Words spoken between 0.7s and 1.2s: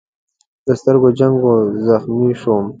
سترګو